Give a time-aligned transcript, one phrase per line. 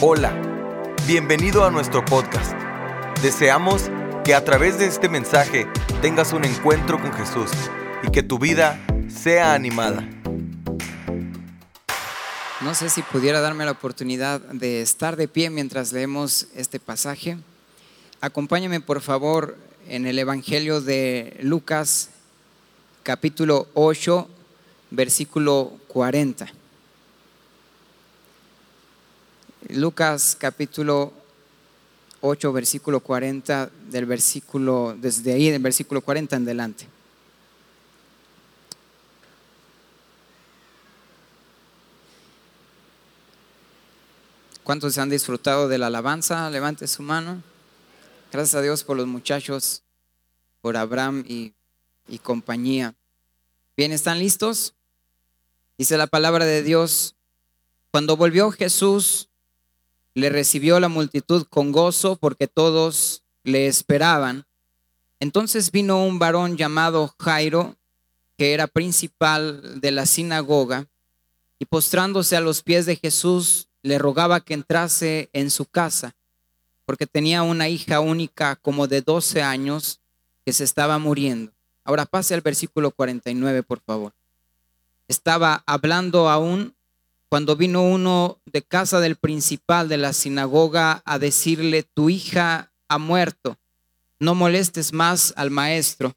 [0.00, 0.32] Hola,
[1.08, 2.52] bienvenido a nuestro podcast.
[3.20, 3.90] Deseamos
[4.24, 5.66] que a través de este mensaje
[6.00, 7.50] tengas un encuentro con Jesús
[8.06, 10.08] y que tu vida sea animada.
[12.60, 17.36] No sé si pudiera darme la oportunidad de estar de pie mientras leemos este pasaje.
[18.20, 19.56] Acompáñame por favor
[19.88, 22.10] en el Evangelio de Lucas
[23.02, 24.28] capítulo 8,
[24.92, 26.57] versículo 40.
[29.66, 31.12] Lucas capítulo
[32.20, 36.88] 8, versículo 40, del versículo, desde ahí, del versículo 40 en adelante.
[44.62, 46.48] ¿Cuántos han disfrutado de la alabanza?
[46.50, 47.42] Levante su mano.
[48.30, 49.82] Gracias a Dios por los muchachos,
[50.60, 51.52] por Abraham y,
[52.06, 52.94] y compañía.
[53.76, 54.74] Bien, ¿están listos?
[55.78, 57.16] Dice la palabra de Dios.
[57.90, 59.27] Cuando volvió Jesús
[60.18, 64.46] le recibió la multitud con gozo porque todos le esperaban.
[65.20, 67.76] Entonces vino un varón llamado Jairo,
[68.36, 70.86] que era principal de la sinagoga,
[71.58, 76.14] y postrándose a los pies de Jesús, le rogaba que entrase en su casa,
[76.84, 80.00] porque tenía una hija única como de 12 años
[80.44, 81.52] que se estaba muriendo.
[81.84, 84.14] Ahora pase al versículo 49, por favor.
[85.08, 86.74] Estaba hablando aún
[87.28, 92.98] cuando vino uno de casa del principal de la sinagoga a decirle, tu hija ha
[92.98, 93.58] muerto,
[94.18, 96.14] no molestes más al maestro.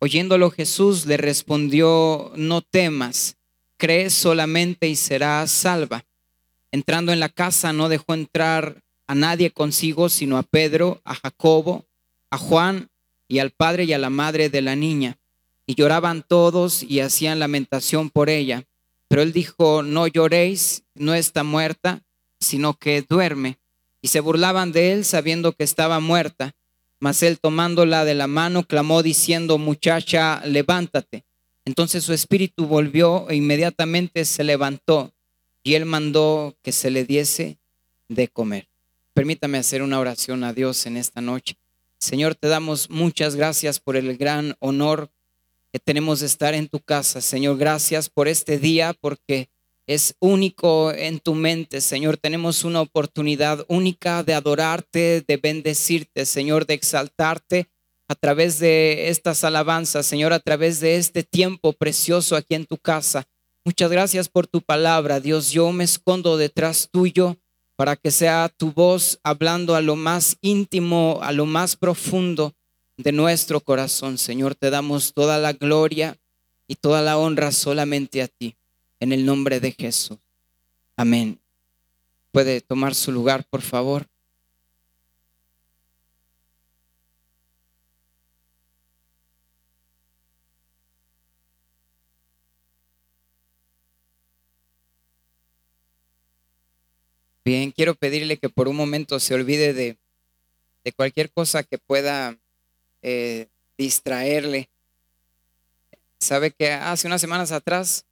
[0.00, 3.36] Oyéndolo Jesús le respondió, no temas,
[3.78, 6.04] cree solamente y serás salva.
[6.72, 11.86] Entrando en la casa no dejó entrar a nadie consigo, sino a Pedro, a Jacobo,
[12.30, 12.88] a Juan
[13.28, 15.16] y al padre y a la madre de la niña.
[15.66, 18.64] Y lloraban todos y hacían lamentación por ella.
[19.08, 22.02] Pero él dijo, no lloréis, no está muerta,
[22.40, 23.58] sino que duerme.
[24.02, 26.52] Y se burlaban de él sabiendo que estaba muerta.
[27.00, 31.24] Mas él tomándola de la mano clamó diciendo, muchacha, levántate.
[31.64, 35.12] Entonces su espíritu volvió e inmediatamente se levantó
[35.62, 37.58] y él mandó que se le diese
[38.08, 38.68] de comer.
[39.14, 41.56] Permítame hacer una oración a Dios en esta noche.
[41.98, 45.10] Señor, te damos muchas gracias por el gran honor
[45.74, 47.20] que tenemos de estar en tu casa.
[47.20, 49.48] Señor, gracias por este día porque
[49.88, 52.16] es único en tu mente, Señor.
[52.16, 57.66] Tenemos una oportunidad única de adorarte, de bendecirte, Señor, de exaltarte
[58.06, 62.78] a través de estas alabanzas, Señor, a través de este tiempo precioso aquí en tu
[62.78, 63.24] casa.
[63.64, 65.50] Muchas gracias por tu palabra, Dios.
[65.50, 67.36] Yo me escondo detrás tuyo
[67.76, 72.54] para que sea tu voz hablando a lo más íntimo, a lo más profundo
[72.96, 74.18] de nuestro corazón.
[74.18, 76.16] Señor, te damos toda la gloria
[76.66, 78.56] y toda la honra solamente a ti,
[79.00, 80.18] en el nombre de Jesús.
[80.96, 81.40] Amén.
[82.32, 84.06] Puede tomar su lugar, por favor.
[97.44, 99.98] Bien, quiero pedirle que por un momento se olvide de,
[100.82, 102.38] de cualquier cosa que pueda
[103.04, 104.70] eh, distraerle.
[106.18, 108.06] Sabe que hace unas semanas atrás,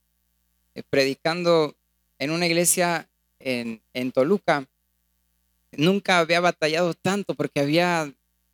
[0.74, 1.74] eh, predicando
[2.18, 3.08] en una iglesia
[3.40, 4.68] en, en Toluca,
[5.72, 8.12] nunca había batallado tanto porque había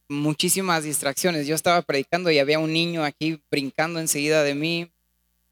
[0.08, 1.48] muchísimas distracciones.
[1.48, 4.92] Yo estaba predicando y había un niño aquí brincando enseguida de mí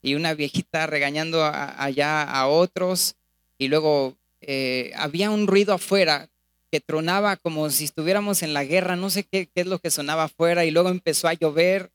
[0.01, 3.17] y una viejita regañando allá a otros
[3.57, 6.29] y luego eh, había un ruido afuera
[6.71, 10.25] que tronaba como si estuviéramos en la guerra, no sé qué, es lo que sonaba
[10.25, 11.91] afuera, y luego empezó a llover,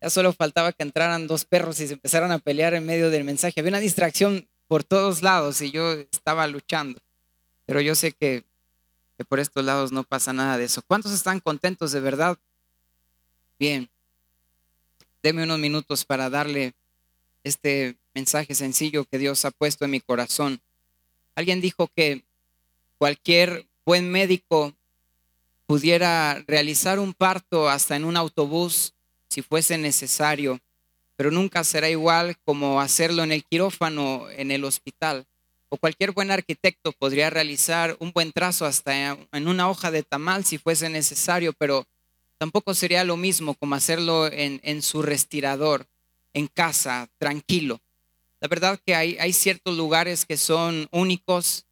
[0.00, 3.24] ya solo faltaba que entraran dos perros y se empezaran a pelear en medio del
[3.24, 3.60] mensaje.
[3.60, 7.00] Había una distracción por todos lados y yo estaba luchando,
[7.66, 8.44] pero yo sé que,
[9.16, 10.82] que por estos lados no pasa nada de eso.
[10.86, 12.38] ¿Cuántos están contentos de verdad?
[13.58, 13.88] Bien,
[15.22, 16.74] deme unos minutos para darle
[17.44, 20.60] este mensaje sencillo que Dios ha puesto en mi corazón.
[21.34, 22.24] Alguien dijo que
[22.98, 24.74] cualquier buen médico
[25.66, 28.94] pudiera realizar un parto hasta en un autobús
[29.30, 30.60] si fuese necesario,
[31.14, 35.24] pero nunca será igual como hacerlo en el quirófano, en el hospital.
[35.68, 40.44] O cualquier buen arquitecto podría realizar un buen trazo hasta en una hoja de tamal
[40.44, 41.86] si fuese necesario, pero
[42.38, 45.86] tampoco sería lo mismo como hacerlo en, su respirador,
[46.34, 47.80] en casa, tranquilo.
[48.40, 51.65] La verdad que hay ciertos lugares que son únicos,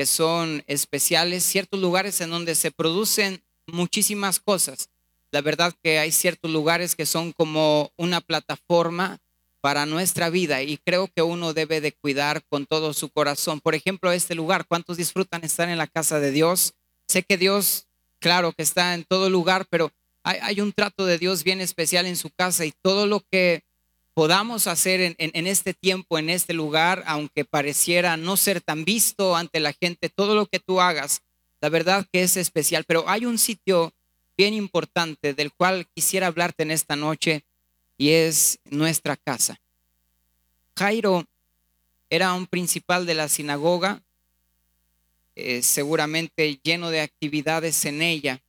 [0.00, 4.88] que son especiales, ciertos lugares en donde se producen muchísimas cosas.
[5.30, 9.18] La verdad que hay ciertos lugares que son como una plataforma
[9.60, 13.60] para nuestra vida y creo que uno debe de cuidar con todo su corazón.
[13.60, 16.72] Por ejemplo, este lugar, ¿cuántos disfrutan estar en la casa de Dios?
[17.06, 17.86] Sé que Dios,
[18.20, 19.92] claro que está en todo lugar, pero
[20.24, 23.64] hay, un trato de Dios bien especial en su casa y todo lo que
[24.14, 29.60] podamos hacer en, este tiempo, en este lugar, aunque pareciera no ser tan visto ante
[29.60, 31.22] la gente, todo lo que tú hagas,
[31.60, 33.92] la verdad que es especial, pero hay un sitio
[34.36, 37.44] bien importante del cual quisiera hablarte en esta noche
[37.98, 39.60] y es nuestra casa.
[40.76, 41.26] Jairo
[42.08, 44.02] era un principal de la sinagoga,
[45.36, 48.42] eh, seguramente lleno de actividades en ella,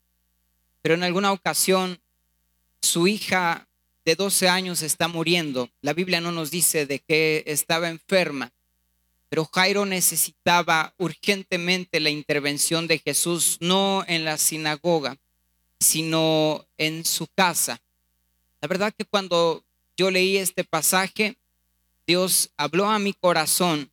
[0.81, 2.01] pero en alguna ocasión
[2.81, 3.67] su hija
[4.05, 5.69] de 12 años está muriendo.
[5.81, 8.51] La Biblia no nos dice de que estaba enferma,
[9.29, 15.17] pero Jairo necesitaba urgentemente la intervención de Jesús, no en la sinagoga,
[15.79, 17.81] sino en su casa.
[18.59, 19.63] La verdad que cuando
[19.97, 21.37] yo leí este pasaje,
[22.05, 23.91] Dios habló a mi corazón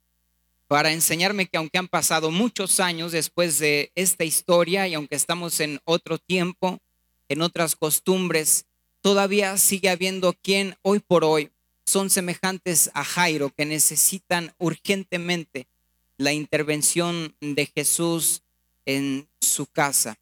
[0.67, 5.61] para enseñarme que aunque han pasado muchos años después de esta historia y aunque estamos
[5.61, 6.79] en otro tiempo,
[7.29, 8.67] en otras costumbres,
[9.09, 11.51] todavía sigue habiendo quien hoy por hoy
[11.87, 15.67] son semejantes a Jairo que necesitan urgentemente
[16.19, 18.43] la intervención de Jesús
[18.85, 20.19] en su casa.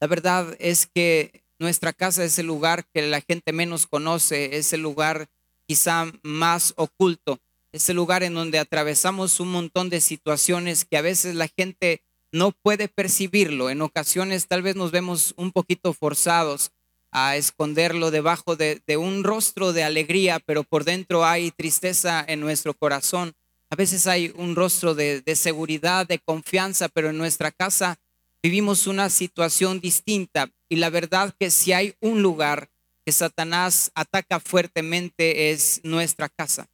[0.00, 4.72] La verdad es que nuestra casa es el lugar que la gente menos conoce, es
[4.72, 5.28] el lugar
[5.68, 7.38] quizá más oculto,
[7.70, 12.02] es el lugar en donde atravesamos un montón de situaciones que a veces la gente
[12.32, 13.70] no puede percibirlo.
[13.70, 16.72] En ocasiones tal vez nos vemos un poquito forzados
[17.14, 22.74] a esconderlo debajo de, un rostro de alegría, pero por dentro hay tristeza en nuestro
[22.74, 23.34] corazón.
[23.70, 28.00] A veces hay un rostro de, seguridad, de confianza, pero en nuestra casa
[28.42, 32.68] vivimos una situación distinta y la verdad que si hay un lugar
[33.06, 36.68] que Satanás ataca fuertemente es nuestra casa.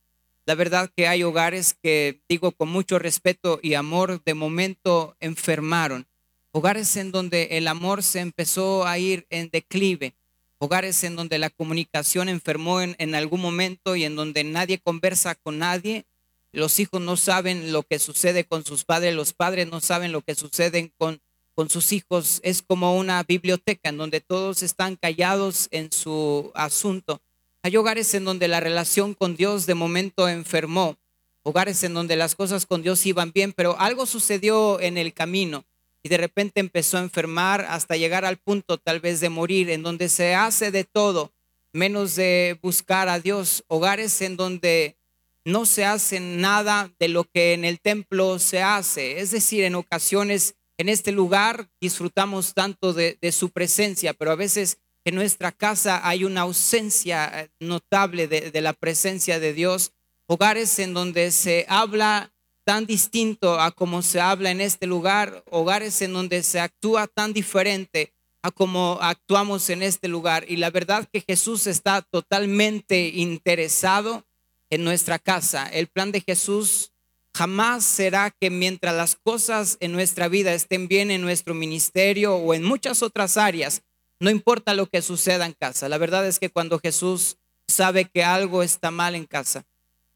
[0.46, 6.06] La verdad que hay hogares que, digo con mucho respeto y amor, de momento enfermaron.
[6.52, 10.14] Hogares en donde el amor se empezó a ir en declive.
[10.62, 15.58] Hogares en donde la comunicación enfermó en, algún momento y en donde nadie conversa con
[15.58, 16.04] nadie.
[16.52, 20.20] Los hijos no saben lo que sucede con sus padres, los padres no saben lo
[20.20, 21.20] que sucede con
[21.60, 27.20] con sus hijos es como una biblioteca en donde todos están callados en su asunto.
[27.62, 30.96] Hay hogares en donde la relación con Dios de momento enfermó,
[31.42, 35.66] hogares en donde las cosas con Dios iban bien, pero algo sucedió en el camino
[36.02, 39.82] y de repente empezó a enfermar hasta llegar al punto tal vez de morir, en
[39.82, 41.32] donde se hace de todo
[41.72, 44.96] menos de buscar a Dios, hogares en donde
[45.44, 49.74] no se hace nada de lo que en el templo se hace, es decir, en
[49.74, 56.06] ocasiones en este lugar disfrutamos tanto de, su presencia, pero a veces en nuestra casa
[56.08, 59.92] hay una ausencia eh, notable de, de la presencia de Dios.
[60.26, 62.32] Hogares en donde se habla
[62.70, 67.32] tan distinto a como se habla en este lugar, hogares en donde se actúa tan
[67.32, 68.12] diferente
[68.42, 70.44] a como actuamos en este lugar.
[70.46, 74.24] Y la verdad que Jesús está totalmente interesado
[74.70, 75.66] en nuestra casa.
[75.66, 76.92] El plan de Jesús
[77.34, 82.54] Jamás será que mientras las cosas en nuestra vida estén bien en nuestro ministerio o
[82.54, 83.82] en muchas otras áreas,
[84.20, 85.88] no importa lo que suceda en casa.
[85.88, 87.36] La verdad es que cuando Jesús
[87.66, 89.64] sabe que algo está mal en casa,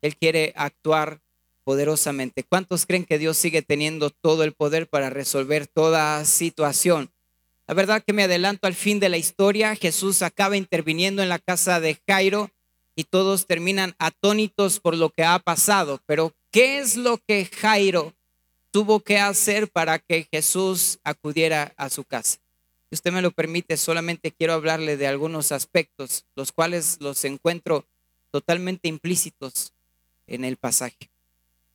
[0.02, 1.23] Él quiere actuar
[1.64, 2.44] poderosamente.
[2.44, 7.10] ¿Cuántos creen que Dios sigue teniendo todo el poder para resolver toda situación?
[7.66, 9.74] La verdad que me adelanto al fin de la historia.
[9.74, 12.50] Jesús acaba interviniendo en la casa de Jairo
[12.94, 16.00] y todos terminan atónitos por lo que ha pasado.
[16.06, 18.14] Pero ¿Qué es lo que Jairo
[18.70, 22.38] tuvo que hacer para que Jesús acudiera a su casa?
[22.88, 27.88] Si usted me lo permite, solamente quiero hablarle de algunos aspectos, los cuales los encuentro
[28.30, 29.72] totalmente implícitos
[30.28, 31.10] en el pasaje.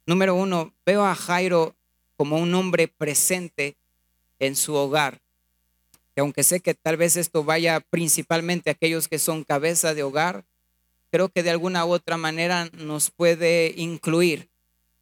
[0.10, 1.76] Número uno, veo a Jairo
[2.18, 3.78] como un hombre presente
[4.40, 5.22] en su hogar.
[6.16, 10.02] Y aunque sé que tal vez esto vaya principalmente a aquellos que son cabeza de
[10.02, 10.46] hogar,
[11.12, 14.50] creo que de alguna u otra manera nos puede incluir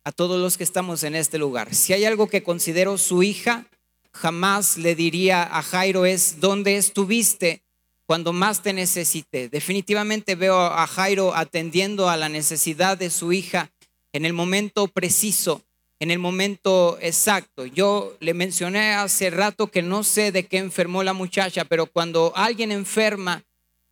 [0.04, 1.74] a todos los que estamos en este lugar.
[1.74, 3.66] Si hay algo que considero su hija,
[4.12, 7.62] jamás le diría a Jairo es, ¿dónde estuviste
[8.06, 9.48] cuando más te necesité?
[9.48, 13.72] Definitivamente veo a Jairo atendiendo a la necesidad de su hija
[14.14, 15.64] en el momento preciso,
[16.00, 17.66] en el momento exacto.
[17.66, 22.34] Yo le mencioné hace rato que no sé de qué enfermó la muchacha, pero cuando
[22.36, 23.44] alguien enferma,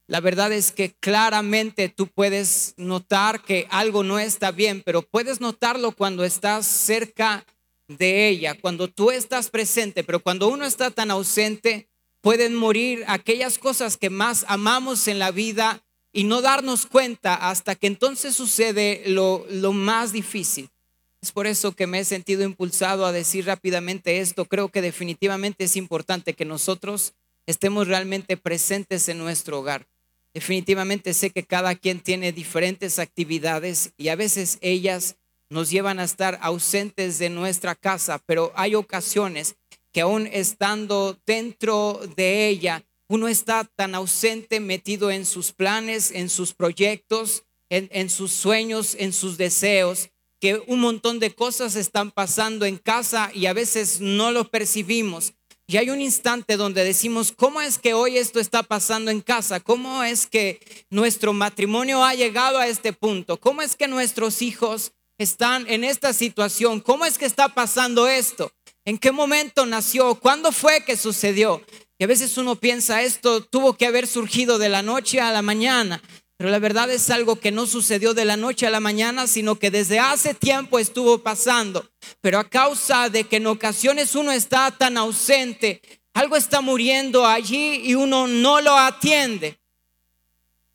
[0.08, 5.42] la verdad es que claramente tú puedes notar que algo no está bien, pero puedes
[5.42, 7.46] notarlo cuando estás cerca
[7.88, 11.88] de ella, cuando tú estás presente, pero cuando uno está tan ausente,
[12.22, 15.85] pueden morir aquellas cosas que más amamos en la vida
[16.16, 20.70] y no darnos cuenta hasta que entonces sucede lo, lo más difícil.
[21.22, 24.46] Es por eso que me he sentido impulsado a decir rápidamente esto.
[24.46, 29.88] Creo que definitivamente es importante que nosotros estemos realmente presentes en nuestro hogar.
[30.34, 35.18] Definitivamente sé que cada quien tiene diferentes actividades y a veces ellas
[35.50, 39.58] nos llevan a estar ausentes de nuestra casa, pero hay ocasiones
[39.92, 46.30] que aún estando dentro de ella, uno está tan ausente, metido en sus planes, en
[46.30, 50.10] sus proyectos, en, sus sueños, en sus deseos,
[50.40, 55.34] que un montón de cosas están pasando en casa y a veces no lo percibimos.
[55.68, 59.60] Y hay un instante donde decimos, ¿cómo es que hoy esto está pasando en casa?
[59.60, 60.60] ¿Cómo es que
[60.92, 63.38] nuestro matrimonio ha llegado a este punto?
[63.40, 66.82] ¿Cómo es que nuestros hijos están en esta situación?
[66.82, 68.52] ¿Cómo es que está pasando esto?
[68.86, 70.14] ¿En qué momento nació?
[70.16, 71.64] ¿Cuándo fue que sucedió?
[71.98, 75.42] Y a veces uno piensa, esto tuvo que haber surgido de la noche a la
[75.42, 76.02] mañana.
[76.38, 79.56] Pero la verdad es algo que no sucedió de la noche a la mañana, sino
[79.56, 81.90] que desde hace tiempo estuvo pasando.
[82.20, 85.82] Pero a causa de que en ocasiones uno está tan ausente,
[86.14, 89.58] algo está muriendo allí y uno no lo atiende.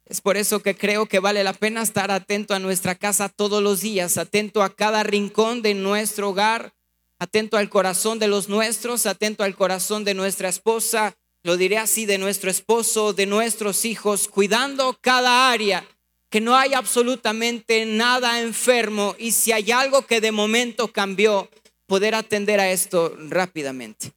[0.06, 3.62] Es por eso que creo que vale la pena estar atento a nuestra casa todos
[3.62, 6.72] los días, atento a cada rincón de nuestro hogar,
[7.20, 12.06] atento al corazón de los nuestros, atento al corazón de nuestra esposa, lo diré así,
[12.06, 15.86] de nuestro esposo, de nuestros hijos, cuidando cada área,
[16.30, 21.50] que no hay absolutamente nada enfermo y si hay algo que de momento cambió,
[21.86, 24.12] poder atender a esto rápidamente.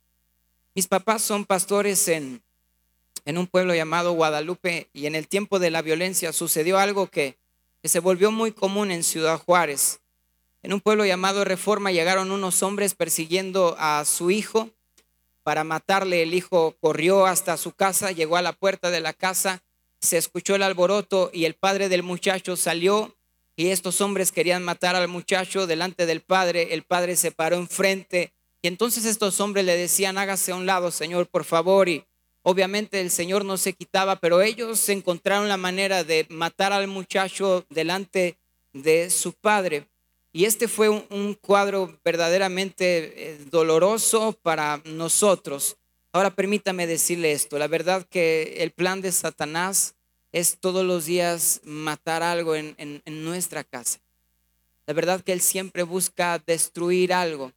[0.74, 2.42] Mis papás son pastores en,
[3.26, 7.38] en un pueblo llamado Guadalupe y en el tiempo de la violencia sucedió algo que,
[7.82, 10.00] que se volvió muy común en Ciudad Juárez.
[10.64, 14.70] En un pueblo llamado Reforma llegaron unos hombres persiguiendo a su hijo
[15.44, 16.24] para matarle.
[16.24, 19.62] El hijo corrió hasta su casa, llegó a la puerta de la casa,
[20.00, 23.14] se escuchó el alboroto y el padre del muchacho salió
[23.58, 26.74] y estos hombres querían matar al muchacho delante del padre.
[26.74, 30.92] El padre se paró enfrente y entonces estos hombres le decían, hágase a un lado,
[30.92, 31.90] Señor, por favor.
[31.90, 32.06] Y
[32.42, 37.66] obviamente el Señor no se quitaba, pero ellos encontraron la manera de matar al muchacho
[37.70, 38.38] delante
[38.72, 39.88] de su padre.
[40.36, 45.78] Y este fue un, cuadro verdaderamente eh, doloroso para nosotros.
[46.12, 49.94] Ahora permítame decirle esto, la verdad que el plan de Satanás
[50.32, 54.00] es todos los días matar algo en, en nuestra casa.
[54.88, 57.54] La verdad que él siempre busca destruir algo.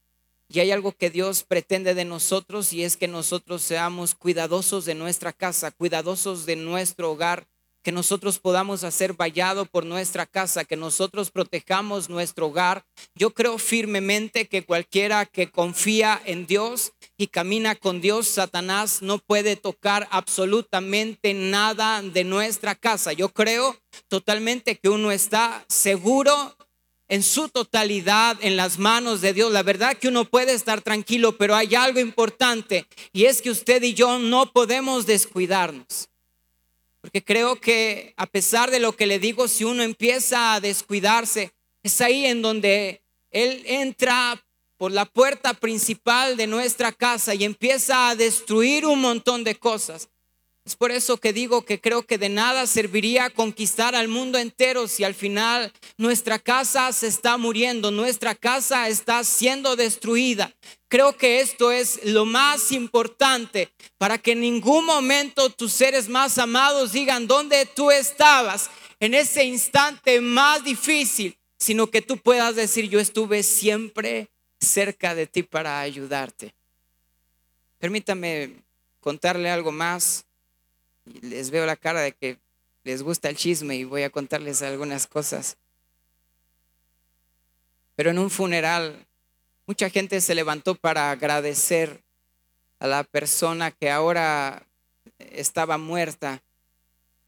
[0.49, 4.95] Y hay algo que Dios pretende de nosotros y es que nosotros seamos cuidadosos de
[4.95, 7.47] nuestra casa, cuidadosos de nuestro hogar,
[7.87, 12.85] que nosotros podamos hacer vallado por nuestra casa, que nosotros protejamos nuestro hogar.
[13.15, 19.19] Yo creo firmemente que cualquiera que confía en Dios y camina con Dios, Satanás no
[19.19, 23.13] puede tocar absolutamente nada de nuestra casa.
[23.13, 23.77] Yo creo
[24.09, 26.57] totalmente que uno está seguro
[27.07, 29.53] en su totalidad en las manos de Dios.
[29.53, 33.81] La verdad que uno puede estar tranquilo, pero hay algo importante y es que usted
[33.85, 36.09] y yo no podemos descuidarnos.
[37.07, 41.53] Porque creo que a pesar de lo que le digo, si uno empieza a descuidarse,
[41.85, 44.45] es ahí en donde Él entra
[44.77, 50.09] por la puerta principal de nuestra casa y empieza a destruir un montón de cosas.
[50.65, 54.89] Es por eso que digo que creo que de nada serviría conquistar al mundo entero
[54.89, 60.53] si al final nuestra casa se está muriendo, nuestra casa está siendo destruida.
[60.89, 66.39] Creo que esto es lo más importante para que en ningún momento tus seres más
[66.39, 72.89] amados digan dónde tú estabas en ese instante más difícil, sino que tú puedas decir
[72.89, 74.29] yo estuve siempre
[74.61, 76.55] cerca de ti para ayudarte.
[77.79, 78.63] Permítame
[79.01, 80.27] contarle algo más
[81.23, 82.39] les veo la cara de que
[82.85, 85.57] les gusta el chisme y voy a contarles algunas cosas.
[87.95, 89.06] Pero en un funeral,
[89.67, 92.03] mucha gente se levantó para agradecer
[92.79, 94.67] a la persona que ahora
[95.19, 96.43] estaba muerta.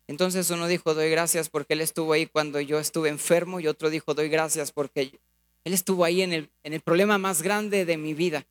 [0.07, 3.91] Entonces uno dijo, doy gracias porque él estuvo ahí cuando yo estuve enfermo y otro
[3.91, 5.21] dijo, doy gracias porque
[5.65, 8.47] él estuvo ahí en el, en el problema más grande de mi vida.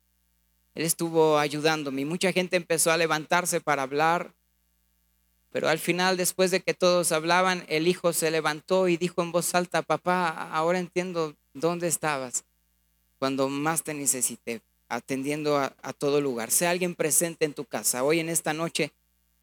[0.74, 2.02] Él estuvo ayudándome.
[2.02, 4.34] Y mucha gente empezó a levantarse para hablar
[5.50, 9.32] pero al final, después de que todos hablaban, el hijo se levantó y dijo en
[9.32, 12.44] voz alta, papá, ahora entiendo dónde estabas
[13.18, 16.50] cuando más te necesité, atendiendo a, todo lugar.
[16.50, 18.04] Sea alguien presente en tu casa.
[18.04, 18.92] Hoy en esta noche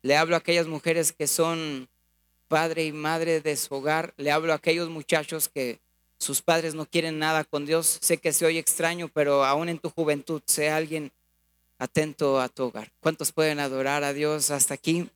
[0.01, 1.89] le hablo a aquellas mujeres que son
[2.47, 4.13] padre y madre de su hogar.
[4.17, 5.79] Le hablo a aquellos muchachos que
[6.17, 7.99] sus padres no quieren nada con Dios.
[8.01, 11.11] Sé que se oye extraño, pero aún en tu juventud, sea alguien
[11.77, 12.91] atento a tu hogar.
[12.99, 15.09] ¿Cuántos pueden adorar a Dios hasta aquí?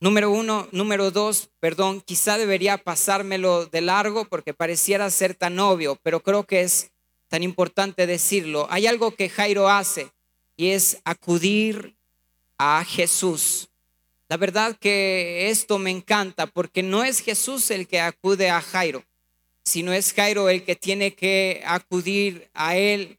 [0.00, 5.98] Número uno, número dos, perdón, quizá debería pasármelo de largo porque pareciera ser tan obvio,
[6.04, 6.92] pero creo que es
[7.28, 8.66] tan importante decirlo.
[8.70, 10.10] Hay algo que Jairo hace
[10.56, 11.94] y es acudir
[12.58, 13.68] a Jesús.
[14.28, 19.04] La verdad que esto me encanta porque no es Jesús el que acude a Jairo,
[19.64, 23.18] sino es Jairo el que tiene que acudir a él.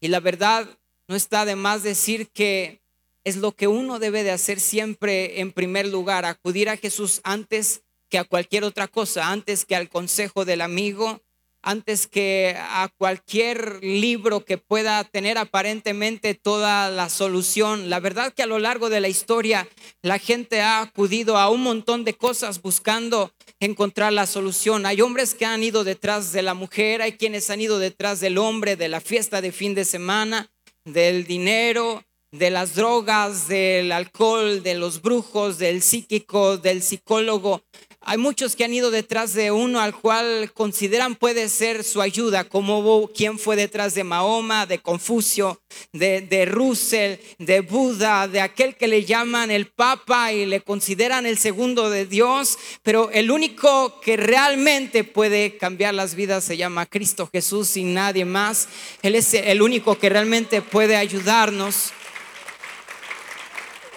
[0.00, 0.68] Y la verdad
[1.08, 2.80] no está de más decir que
[3.24, 7.82] es lo que uno debe de hacer siempre en primer lugar, acudir a Jesús antes
[8.08, 11.22] que a cualquier otra cosa, antes que al consejo del amigo,
[11.62, 17.90] antes que a cualquier libro que pueda tener aparentemente toda la solución.
[17.90, 19.68] La verdad que a lo largo de la historia
[20.02, 24.86] la gente ha acudido a un montón de cosas buscando encontrar la solución.
[24.86, 28.38] Hay hombres que han ido detrás de la mujer, hay quienes han ido detrás del
[28.38, 30.50] hombre, de la fiesta de fin de semana,
[30.84, 32.02] del dinero,
[32.32, 37.62] de las drogas, del alcohol, de los brujos, del psíquico, del psicólogo.
[38.02, 42.44] Hay muchos que han ido detrás de uno al cual consideran puede ser su ayuda,
[42.44, 45.60] como quien fue detrás de Mahoma, de Confucio,
[45.92, 51.26] de, de Russell, de Buda, de aquel que le llaman el Papa y le consideran
[51.26, 56.86] el segundo de Dios, pero el único que realmente puede cambiar las vidas se llama
[56.86, 58.68] Cristo Jesús sin nadie más.
[59.02, 61.92] Él es el único que realmente puede ayudarnos.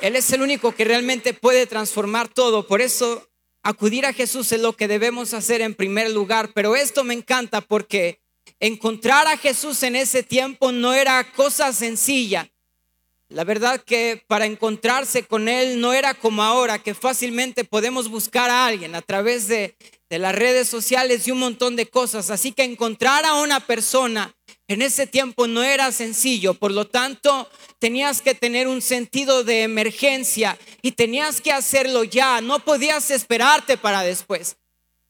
[0.03, 2.67] Él es el único que realmente puede transformar todo.
[2.67, 3.25] Por eso
[3.61, 6.51] acudir a Jesús es lo que debemos hacer en primer lugar.
[6.53, 8.19] Pero esto me encanta porque
[8.59, 12.51] encontrar a Jesús en ese tiempo no era cosa sencilla.
[13.29, 18.49] La verdad que para encontrarse con Él no era como ahora, que fácilmente podemos buscar
[18.49, 19.77] a alguien a través de,
[20.09, 22.29] de las redes sociales y un montón de cosas.
[22.29, 24.35] Así que encontrar a una persona
[24.73, 27.49] en ese tiempo no era sencillo, por lo tanto
[27.79, 33.77] tenías que tener un sentido de emergencia y tenías que hacerlo ya, no podías esperarte
[33.77, 34.57] para después.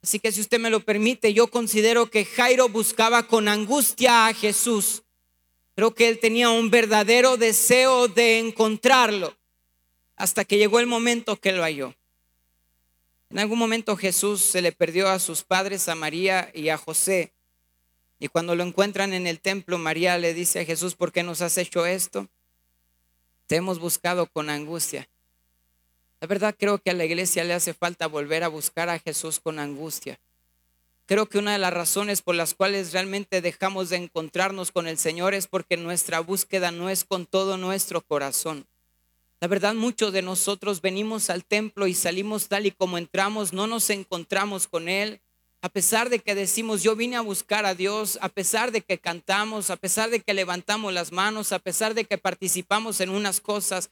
[0.01, 4.33] Así que si usted me lo permite, yo considero que Jairo buscaba con angustia a
[4.33, 5.03] Jesús.
[5.75, 9.35] Creo que él tenía un verdadero deseo de encontrarlo
[10.15, 11.95] hasta que llegó el momento que lo halló.
[13.29, 17.33] En algún momento Jesús se le perdió a sus padres, a María y a José.
[18.23, 21.41] Y cuando lo encuentran en el templo, María le dice a Jesús, ¿por qué nos
[21.41, 22.29] has hecho esto?
[23.47, 25.09] Te hemos buscado con angustia.
[26.21, 29.41] La verdad creo que a la iglesia le hace falta volver a buscar a Jesús
[29.41, 30.21] con angustia.
[31.05, 34.97] Creo que una de las razones por las cuales realmente dejamos de encontrarnos con el
[34.97, 38.65] Señor es porque nuestra búsqueda no es con todo nuestro corazón.
[39.41, 43.67] La verdad, muchos de nosotros venimos al templo y salimos tal y como entramos, no
[43.67, 45.19] nos encontramos con Él,
[45.63, 48.99] a pesar de que decimos, yo vine a buscar a Dios, a pesar de que
[48.99, 53.39] cantamos, a pesar de que levantamos las manos, a pesar de que participamos en unas
[53.39, 53.89] cosas,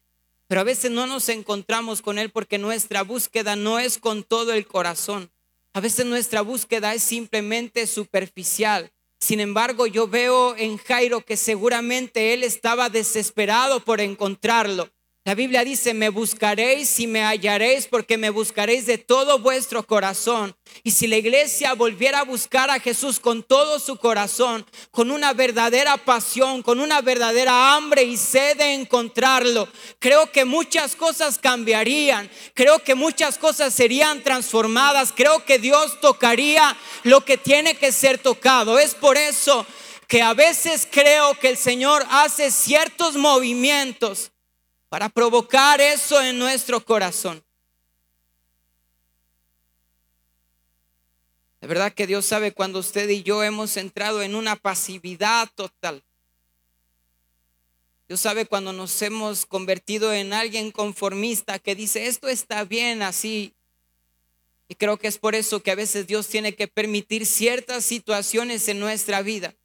[0.48, 4.52] pero a veces no nos encontramos con Él porque nuestra búsqueda no es con todo
[4.52, 5.32] el corazón.
[5.72, 8.92] A veces nuestra búsqueda es simplemente superficial.
[9.18, 14.90] Sin embargo, yo veo en Jairo que seguramente él estaba desesperado por encontrarlo.
[15.24, 20.56] La Biblia dice, me buscaréis y me hallaréis porque me buscaréis de todo vuestro corazón.
[20.82, 25.34] Y si la iglesia volviera a buscar a Jesús con todo su corazón, con una
[25.34, 29.68] verdadera pasión, con una verdadera hambre y sed de encontrarlo,
[30.00, 36.76] creo que muchas cosas cambiarían, creo que muchas cosas serían transformadas, creo que Dios tocaría
[37.04, 38.80] lo que tiene que ser tocado.
[38.80, 39.68] Es por eso
[40.08, 44.32] que a veces creo que el Señor hace ciertos movimientos
[44.92, 47.42] para provocar eso en nuestro corazón.
[51.62, 56.04] De verdad que Dios sabe cuando usted y yo hemos entrado en una pasividad total.
[58.10, 63.54] Dios sabe cuando nos hemos convertido en alguien conformista que dice, esto está bien así.
[64.68, 68.68] Y creo que es por eso que a veces Dios tiene que permitir ciertas situaciones
[68.68, 69.56] en nuestra vida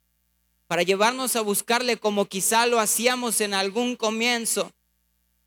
[0.68, 4.72] para llevarnos a buscarle como quizá lo hacíamos en algún comienzo,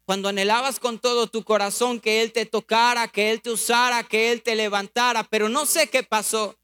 [0.10, 4.32] cuando anhelabas con todo tu corazón que Él te tocara, que Él te usara, que
[4.32, 6.58] Él te levantara, pero no sé qué pasó.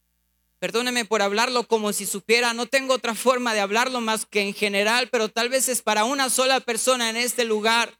[0.58, 4.52] Perdóneme por hablarlo como si supiera, no tengo otra forma de hablarlo más que en
[4.52, 7.96] general, pero tal vez es para una sola persona en este lugar.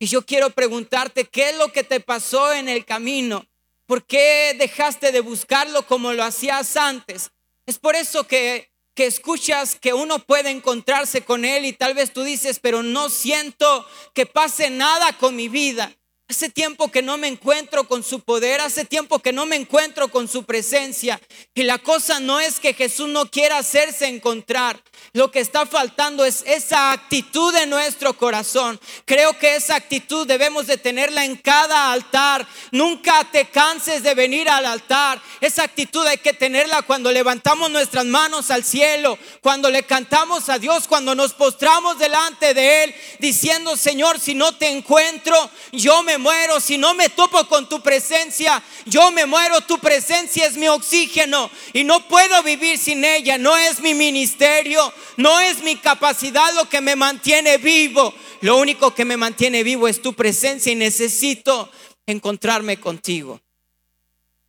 [0.00, 3.46] Y yo quiero preguntarte, ¿qué es lo que te pasó en el camino?
[3.86, 7.30] ¿Por qué dejaste de buscarlo como lo hacías antes?
[7.66, 8.67] Es por eso que
[8.98, 13.10] que escuchas que uno puede encontrarse con Él y tal vez tú dices, pero no
[13.10, 15.94] siento que pase nada con mi vida.
[16.30, 20.08] Hace tiempo que no me encuentro con su poder, hace tiempo que no me encuentro
[20.08, 21.18] con su presencia.
[21.54, 24.78] Y la cosa no es que Jesús no quiera hacerse encontrar.
[25.14, 28.78] Lo que está faltando es esa actitud de nuestro corazón.
[29.06, 32.46] Creo que esa actitud debemos de tenerla en cada altar.
[32.72, 35.22] Nunca te canses de venir al altar.
[35.40, 40.58] Esa actitud hay que tenerla cuando levantamos nuestras manos al cielo, cuando le cantamos a
[40.58, 46.17] Dios, cuando nos postramos delante de Él, diciendo, Señor, si no te encuentro, yo me
[46.18, 50.68] muero, si no me topo con tu presencia, yo me muero, tu presencia es mi
[50.68, 56.52] oxígeno y no puedo vivir sin ella, no es mi ministerio, no es mi capacidad
[56.54, 60.76] lo que me mantiene vivo, lo único que me mantiene vivo es tu presencia y
[60.76, 61.70] necesito
[62.06, 63.40] encontrarme contigo.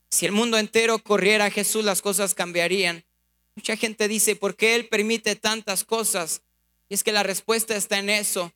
[0.09, 3.05] Si el mundo entero corriera a Jesús, las cosas cambiarían.
[3.55, 6.41] Mucha gente dice, ¿por qué Él permite tantas cosas?
[6.87, 8.51] Y es que la respuesta está en eso.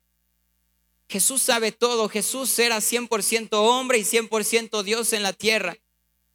[1.08, 2.08] Jesús sabe todo.
[2.08, 5.76] Jesús era 100% hombre y 100% Dios en la tierra.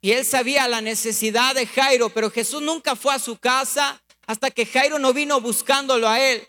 [0.02, 4.52] Y él sabía la necesidad de Jairo, pero Jesús nunca fue a su casa hasta
[4.52, 6.48] que Jairo no vino buscándolo a él.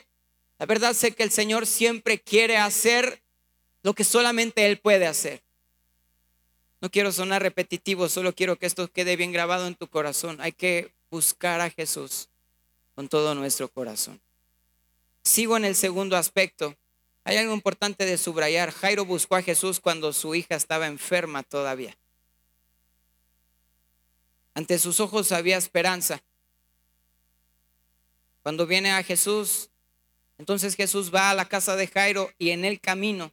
[0.60, 3.22] La verdad sé que el Señor siempre quiere hacer
[3.82, 5.42] lo que solamente Él puede hacer.
[6.82, 10.38] No quiero sonar repetitivo, solo quiero que esto quede bien grabado en tu corazón.
[10.40, 12.28] Hay que buscar a Jesús
[12.94, 14.20] con todo nuestro corazón.
[15.24, 16.76] Sigo en el segundo aspecto.
[17.30, 18.72] Hay algo importante de subrayar.
[18.72, 21.96] Jairo buscó a Jesús cuando su hija estaba enferma todavía.
[24.52, 26.24] Ante sus ojos había esperanza.
[28.42, 29.70] Cuando viene a Jesús,
[30.38, 33.30] entonces Jesús va a la casa de Jairo y en el camino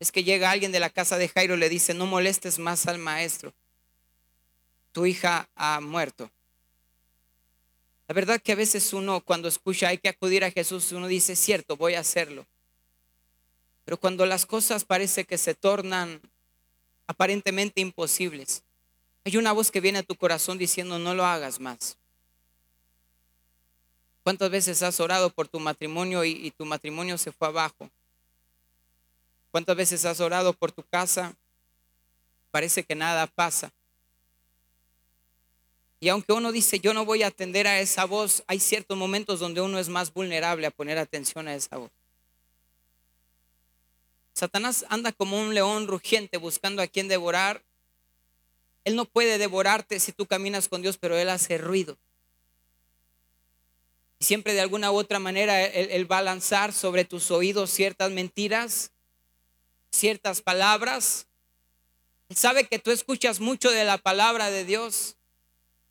[0.00, 2.86] es que llega alguien de la casa de Jairo y le dice, no molestes más
[2.86, 3.52] al maestro.
[4.92, 6.30] Tu hija ha muerto.
[8.08, 11.36] La verdad que a veces uno cuando escucha hay que acudir a Jesús, uno dice,
[11.36, 12.46] cierto, voy a hacerlo.
[13.86, 16.20] Pero cuando las cosas parece que se tornan
[17.06, 18.64] aparentemente imposibles,
[19.24, 21.96] hay una voz que viene a tu corazón diciendo, no lo hagas más.
[24.24, 27.88] ¿Cuántas veces has orado por tu matrimonio y, tu matrimonio se fue abajo?
[29.52, 31.36] ¿Cuántas veces has orado por tu casa?
[32.50, 33.70] Parece que nada pasa.
[36.00, 39.38] Y aunque uno dice, yo no voy a atender a esa voz, hay ciertos momentos
[39.38, 41.92] donde uno es más vulnerable a poner atención a esa voz.
[44.36, 47.64] Satanás anda como un león rugiente buscando a quien devorar.
[48.84, 51.96] Él no puede devorarte si tú caminas con Dios, pero Él hace ruido.
[54.18, 57.70] Y siempre de alguna u otra manera él, él, va a lanzar sobre tus oídos
[57.70, 58.92] ciertas mentiras,
[59.90, 61.26] ciertas palabras.
[62.28, 65.16] Él sabe que tú escuchas mucho de la palabra de Dios,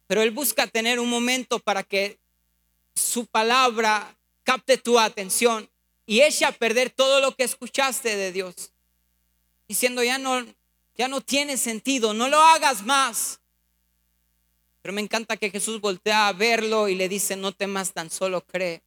[0.06, 2.20] pero Él busca tener un momento para que
[2.94, 5.68] su palabra capte tu atención
[6.06, 8.72] y eche a perder todo lo que escuchaste de Dios.
[9.68, 10.46] Diciendo, ya no,
[10.96, 13.40] ya no tiene sentido, no lo hagas más.
[14.82, 18.46] Pero me encanta que Jesús voltea a verlo y le dice, no temas, tan solo
[18.46, 18.84] cree.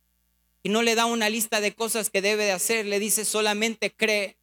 [0.62, 3.92] Y no le da una lista de cosas que debe de hacer, le dice solamente
[3.92, 4.36] cree.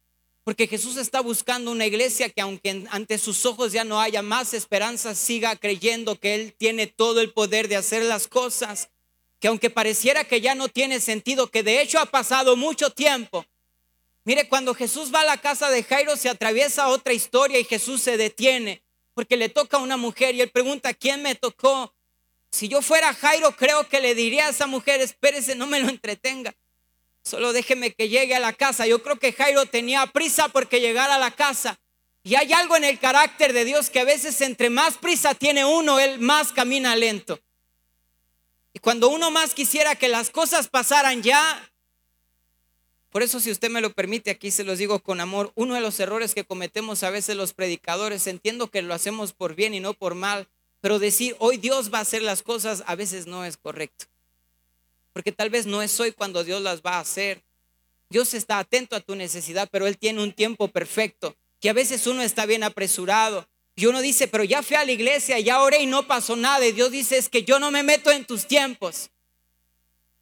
[0.44, 4.54] Porque Jesús está buscando una iglesia que aunque ante sus ojos ya no haya más
[4.54, 8.90] esperanza, siga creyendo que Él tiene todo el poder de hacer las cosas
[9.40, 13.44] que aunque pareciera que ya no tiene sentido, que de hecho ha pasado mucho tiempo.
[14.24, 18.02] Mire, cuando Jesús va a la casa de Jairo se atraviesa otra historia y Jesús
[18.02, 18.82] se detiene
[19.14, 21.94] porque le toca a una mujer y él pregunta, ¿quién me tocó?
[22.50, 25.88] Si yo fuera Jairo, creo que le diría a esa mujer, espérese, no me lo
[25.88, 26.54] entretenga.
[27.22, 28.86] Solo déjeme que llegue a la casa.
[28.86, 31.80] Yo creo que Jairo tenía prisa porque llegara a la casa.
[32.22, 35.64] Y hay algo en el carácter de Dios que a veces entre más prisa tiene
[35.64, 37.40] uno, él más camina lento.
[38.76, 41.72] Y cuando uno más quisiera que las cosas pasaran ya,
[43.08, 45.80] por eso si usted me lo permite, aquí se los digo con amor, uno de
[45.80, 49.80] los errores que cometemos a veces los predicadores, entiendo que lo hacemos por bien y
[49.80, 50.46] no por mal,
[50.82, 54.04] pero decir hoy Dios va a hacer las cosas a veces no es correcto.
[55.14, 57.42] Porque tal vez no es hoy cuando Dios las va a hacer.
[58.10, 62.06] Dios está atento a tu necesidad, pero Él tiene un tiempo perfecto, que a veces
[62.06, 65.82] uno está bien apresurado, y uno dice, pero ya fui a la iglesia, ya oré
[65.82, 66.64] y no pasó nada.
[66.66, 69.10] Y Dios dice, es que yo no me meto en tus tiempos.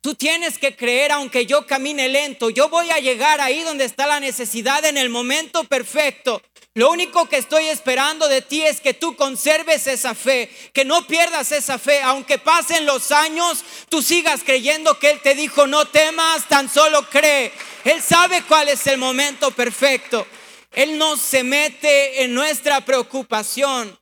[0.01, 2.51] Tú tienes que creer aunque yo camine lento.
[2.51, 6.43] Yo voy a llegar ahí donde está la necesidad en el momento perfecto.
[6.75, 11.07] Lo único que estoy esperando de ti es que tú conserves esa fe, que no
[11.07, 12.03] pierdas esa fe.
[12.03, 17.09] Aunque pasen los años, tú sigas creyendo que Él te dijo, no temas, tan solo
[17.09, 17.53] cree.
[17.85, 20.27] Él sabe cuál es el momento perfecto.
[20.75, 23.99] Él no se mete en nuestra preocupación.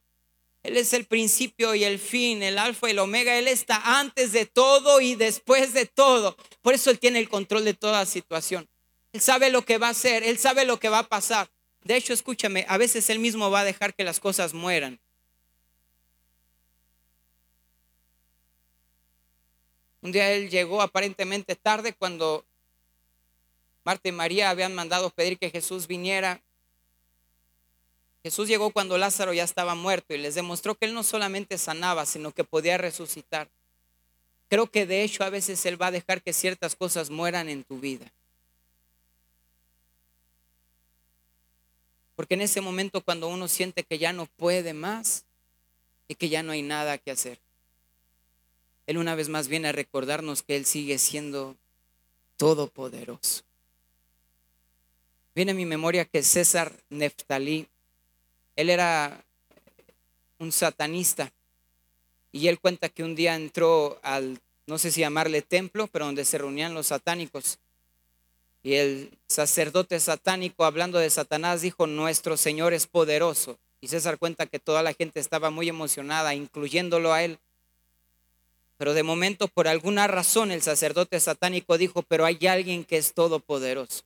[0.63, 3.37] Él es el principio y el fin, el alfa y el omega.
[3.37, 6.37] Él está antes de todo y después de todo.
[6.63, 8.69] Por eso Él tiene el control de toda situación.
[9.13, 11.51] Él sabe lo que va a hacer, Él sabe lo que va a pasar.
[11.83, 15.01] De hecho, escúchame, a veces Él mismo va a dejar que las cosas mueran.
[20.01, 22.45] Un día Él llegó aparentemente tarde cuando
[23.85, 26.41] Marta y María habían mandado pedir que Jesús viniera.
[28.23, 32.07] Jesús llegó cuando Lázaro ya estaba muerto y les demostró que Él no solamente sanaba,
[32.07, 33.49] sino que podía resucitar.
[34.49, 37.65] Creo que de hecho a veces Él va a dejar que ciertas cosas mueran en
[37.65, 38.13] tu vida.
[42.15, 45.25] Porque en ese momento cuando uno siente que ya no puede más
[46.07, 47.41] y que ya no hay nada que hacer,
[48.87, 51.57] Él una vez más viene a recordarnos que Él sigue siendo
[52.37, 53.43] todopoderoso.
[55.35, 57.67] Viene a mi memoria que César Neftalí,
[58.57, 59.25] él era
[60.39, 61.33] un satanista
[62.33, 66.25] y él cuenta que un día entró al, no sé si llamarle templo, pero donde
[66.25, 67.59] se reunían los satánicos.
[68.63, 73.59] Y el sacerdote satánico, hablando de Satanás, dijo, nuestro Señor es poderoso.
[73.81, 77.39] Y César cuenta que toda la gente estaba muy emocionada, incluyéndolo a él.
[78.79, 83.13] Pero de momento, por alguna razón, el sacerdote satánico dijo, pero hay alguien que es
[83.13, 84.05] todopoderoso.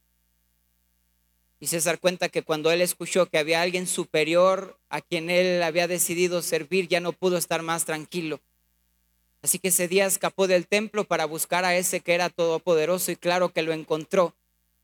[1.59, 5.88] Y César cuenta que cuando él escuchó que había alguien superior a quien él había
[5.88, 8.40] decidido servir, ya no pudo estar más tranquilo.
[9.42, 13.16] Así que ese día escapó del templo para buscar a ese que era todopoderoso y
[13.16, 14.35] claro que lo encontró,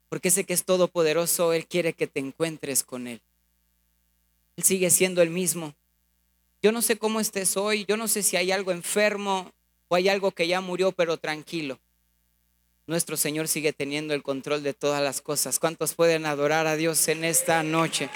[0.09, 3.21] porque ese que es todopoderoso, él quiere que te encuentres con él.
[4.57, 5.75] Él sigue siendo el mismo.
[6.63, 9.53] Yo no sé cómo estés hoy, yo no sé si hay algo enfermo
[9.89, 11.79] o hay algo que ya murió, pero tranquilo
[12.87, 15.59] nuestro Señor sigue teniendo el control de todas las cosas.
[15.59, 18.11] ¿Cuántos pueden adorar a Dios en esta noche?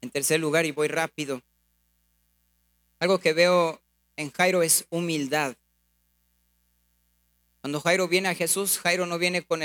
[0.00, 1.42] En tercer lugar, y voy rápido,
[2.98, 3.80] algo que veo
[4.16, 5.54] en Jairo es humildad.
[7.60, 9.60] Cuando Jairo viene a Jesús, Jairo no viene con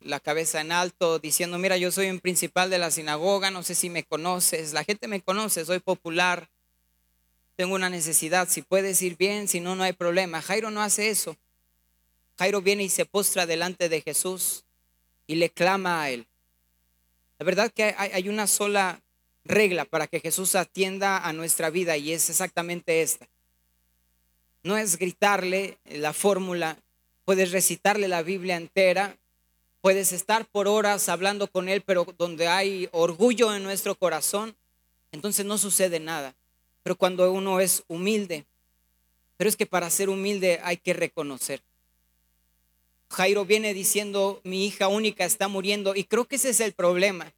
[0.00, 3.74] la cabeza en alto diciendo, mira, yo soy un principal de la sinagoga, no sé
[3.74, 6.48] si me conoces, la gente me conoce, soy popular,
[7.56, 10.42] tengo una necesidad, si puedes ir bien, si no, no hay problema.
[10.42, 11.36] Jairo no hace eso.
[12.38, 14.64] Jairo viene y se postra delante de Jesús
[15.26, 16.26] y le clama a él.
[17.38, 19.00] La verdad que hay una sola
[19.44, 23.28] regla para que Jesús atienda a nuestra vida y es exactamente esta.
[24.62, 26.78] No es gritarle la fórmula,
[27.24, 29.16] puedes recitarle la Biblia entera,
[29.80, 34.56] puedes estar por horas hablando con él, pero donde hay orgullo en nuestro corazón,
[35.12, 36.34] entonces no sucede nada
[36.84, 38.44] pero cuando uno es humilde.
[39.36, 41.62] Pero es que para ser humilde hay que reconocer.
[43.10, 47.32] Jairo viene diciendo, mi hija única está muriendo y creo que ese es el problema.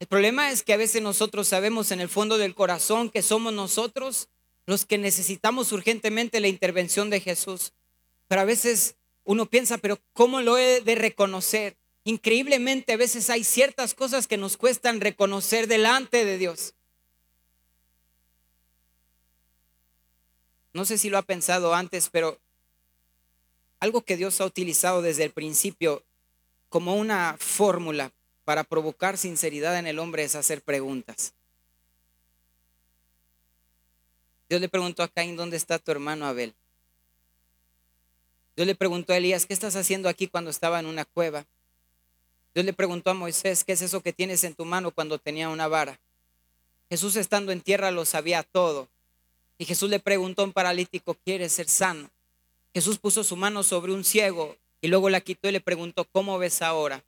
[0.00, 3.52] El problema es que a veces nosotros sabemos en el fondo del corazón que somos
[3.52, 4.28] nosotros
[4.66, 7.72] los que necesitamos urgentemente la intervención de Jesús.
[8.26, 11.76] Pero a veces uno piensa, pero ¿cómo lo he de reconocer?
[12.04, 16.74] Increíblemente a veces hay ciertas cosas que nos cuestan reconocer delante de Dios.
[20.78, 22.38] No sé si lo ha pensado antes, pero
[23.80, 26.04] algo que Dios ha utilizado desde el principio
[26.68, 28.12] como una fórmula
[28.44, 31.34] para provocar sinceridad en el hombre es hacer preguntas.
[34.48, 36.54] Dios le preguntó a Caín, ¿dónde está tu hermano Abel?
[38.54, 41.44] Dios le preguntó a Elías, ¿qué estás haciendo aquí cuando estaba en una cueva?
[42.54, 45.48] Dios le preguntó a Moisés, ¿qué es eso que tienes en tu mano cuando tenía
[45.48, 45.98] una vara?
[46.88, 48.88] Jesús estando en tierra lo sabía todo.
[49.58, 52.08] Y Jesús le preguntó a un paralítico, ¿quieres ser sano?
[52.72, 56.38] Jesús puso su mano sobre un ciego y luego la quitó y le preguntó, ¿cómo
[56.38, 57.04] ves ahora?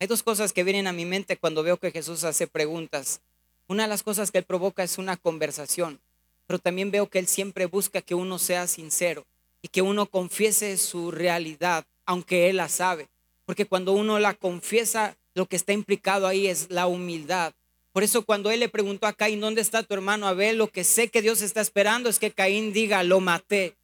[0.00, 3.20] Hay dos cosas que vienen a mi mente cuando veo que Jesús hace preguntas.
[3.68, 6.00] Una de las cosas que él provoca es una conversación,
[6.46, 9.26] pero también veo que él siempre busca que uno sea sincero
[9.60, 13.08] y que uno confiese su realidad, aunque él la sabe.
[13.44, 17.52] Porque cuando uno la confiesa, lo que está implicado ahí es la humildad.
[17.96, 20.58] Por eso cuando él le preguntó a Caín, ¿dónde está tu hermano Abel?
[20.58, 23.74] Lo que sé que Dios está esperando es que Caín diga, lo maté,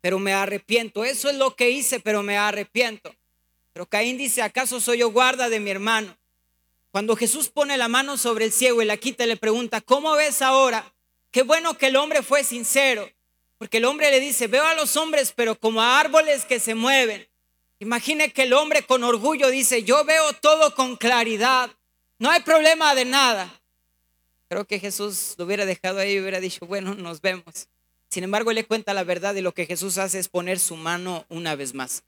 [0.00, 1.04] pero me arrepiento.
[1.04, 3.14] Eso es lo que hice, pero me arrepiento.
[3.74, 6.16] Pero Caín dice, ¿acaso soy yo guarda de mi hermano?
[6.92, 10.40] Cuando Jesús pone la mano sobre el ciego y la quita le pregunta, ¿cómo ves
[10.40, 10.94] ahora?
[11.30, 13.06] Qué bueno que el hombre fue sincero,
[13.58, 16.74] porque el hombre le dice, veo a los hombres, pero como a árboles que se
[16.74, 17.28] mueven.
[17.80, 21.70] Imagine que el hombre con orgullo dice, yo veo todo con claridad.
[22.18, 23.60] No hay problema de nada.
[24.48, 27.68] Creo que Jesús lo hubiera dejado ahí y hubiera dicho, bueno, nos vemos.
[28.08, 30.76] Sin embargo, él le cuenta la verdad y lo que Jesús hace es poner su
[30.76, 32.04] mano una vez más.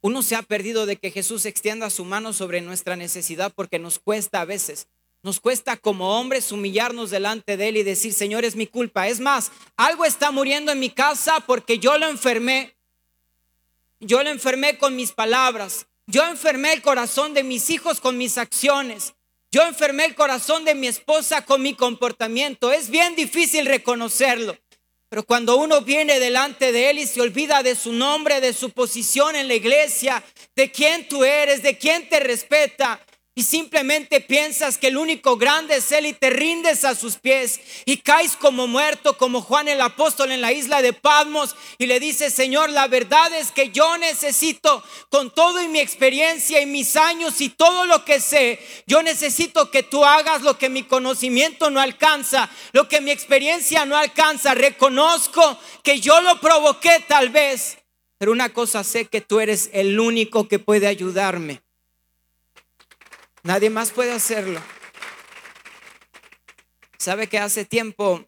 [0.00, 3.98] Uno se ha perdido de que Jesús extienda su mano sobre nuestra necesidad porque nos
[3.98, 4.88] cuesta a veces.
[5.22, 9.08] Nos cuesta como hombres humillarnos delante de Él y decir, Señor, es mi culpa.
[9.08, 12.74] Es más, algo está muriendo en mi casa porque yo lo enfermé.
[14.00, 15.86] Yo lo enfermé con mis palabras.
[16.06, 19.14] Yo enfermé el corazón de mis hijos con mis acciones.
[19.50, 22.72] Yo enfermé el corazón de mi esposa con mi comportamiento.
[22.72, 24.56] Es bien difícil reconocerlo.
[25.08, 28.70] Pero cuando uno viene delante de Él y se olvida de su nombre, de su
[28.70, 30.22] posición en la iglesia,
[30.56, 33.00] de quién tú eres, de quién te respeta,
[33.36, 37.60] y simplemente piensas que el único grande es Él y te rindes a sus pies
[37.84, 41.98] y caes como muerto, como Juan el apóstol en la isla de Patmos y le
[41.98, 46.94] dices, Señor, la verdad es que yo necesito con todo y mi experiencia y mis
[46.94, 51.70] años y todo lo que sé, yo necesito que tú hagas lo que mi conocimiento
[51.70, 54.54] no alcanza, lo que mi experiencia no alcanza.
[54.54, 57.78] Reconozco que yo lo provoqué tal vez,
[58.16, 61.63] pero una cosa sé que tú eres el único que puede ayudarme.
[63.44, 64.58] Nadie más puede hacerlo.
[66.96, 68.24] ¿Sabe que hace tiempo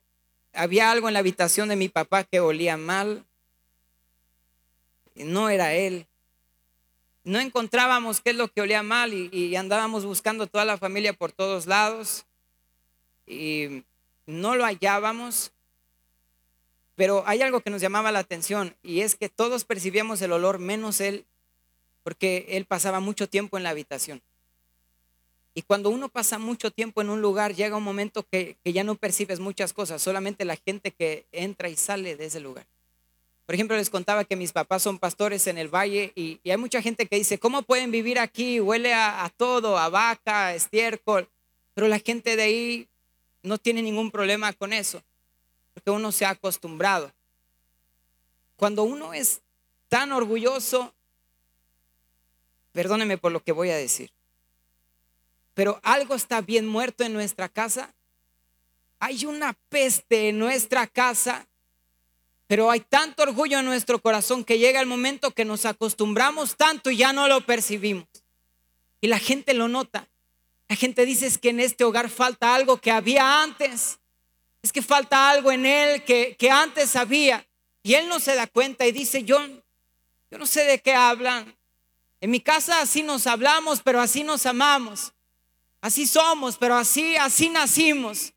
[0.52, 3.24] había algo en la habitación de mi papá que olía mal?
[5.14, 6.06] No era él.
[7.24, 11.32] No encontrábamos qué es lo que olía mal y, andábamos buscando toda la familia por
[11.32, 12.26] todos lados
[13.26, 13.84] y
[14.26, 15.50] no lo hallábamos.
[16.94, 20.58] Pero hay algo que nos llamaba la atención y es que todos percibíamos el olor
[20.58, 21.24] menos él
[22.02, 24.20] porque él pasaba mucho tiempo en la habitación.
[25.56, 28.94] Y cuando uno pasa mucho tiempo en un lugar, llega un momento que, ya no
[28.94, 32.66] percibes muchas cosas, solamente la gente que entra y sale de ese lugar.
[33.46, 36.82] Por ejemplo, les contaba que mis papás son pastores en el valle y, hay mucha
[36.82, 38.60] gente que dice, ¿cómo pueden vivir aquí?
[38.60, 41.26] Huele a, todo, a vaca, a estiércol.
[41.72, 42.88] Pero la gente de ahí
[43.42, 45.02] no tiene ningún problema con eso,
[45.72, 47.10] porque uno se ha acostumbrado.
[48.56, 49.40] Cuando uno es
[49.88, 50.92] tan orgulloso,
[52.72, 54.10] perdóneme por lo que voy a decir,
[55.56, 57.94] pero algo está bien muerto en nuestra casa.
[58.98, 61.48] Hay una peste en nuestra casa,
[62.46, 66.90] pero hay tanto orgullo en nuestro corazón que llega el momento que nos acostumbramos tanto
[66.90, 68.06] y ya no lo percibimos.
[69.00, 70.06] Y la gente lo nota.
[70.68, 73.98] La gente dice es que en este hogar falta algo que había antes.
[74.60, 77.46] Es que falta algo en él que, que antes había.
[77.82, 79.38] Y él no se da cuenta y dice, yo,
[80.30, 81.56] yo no sé de qué hablan.
[82.20, 85.14] En mi casa así nos hablamos, pero así nos amamos.
[85.80, 88.32] Así somos, pero así, así nacimos.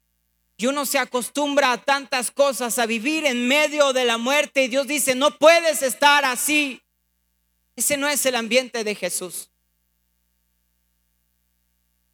[0.58, 4.66] Y uno se acostumbra a tantas cosas, a vivir en medio de la muerte.
[4.66, 6.82] Y Dios dice, no puedes estar así.
[7.76, 9.50] Ese no es el ambiente de Jesús.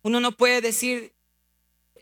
[0.03, 1.11] Uno no puede decir,